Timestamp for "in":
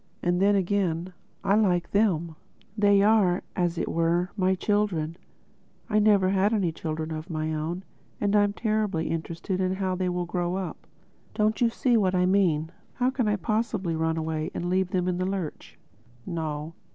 9.61-9.75, 15.07-15.17